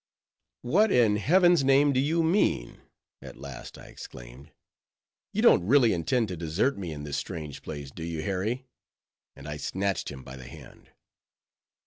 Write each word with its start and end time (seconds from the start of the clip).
"What 0.63 0.91
in 0.91 1.17
heaven's 1.17 1.63
name 1.63 1.93
do 1.93 1.99
you 1.99 2.23
mean?" 2.23 2.81
at 3.21 3.37
last 3.37 3.77
I 3.77 3.85
exclaimed, 3.85 4.51
"you 5.31 5.43
don't 5.43 5.63
really 5.63 5.93
intend 5.93 6.29
to 6.29 6.35
desert 6.37 6.75
me 6.75 6.91
in 6.91 7.03
this 7.03 7.17
strange 7.17 7.61
place, 7.61 7.91
do 7.91 8.03
you, 8.03 8.23
Harry?" 8.23 8.65
and 9.35 9.47
I 9.47 9.57
snatched 9.57 10.09
him 10.09 10.23
by 10.23 10.37
the 10.37 10.47
hand. 10.47 10.89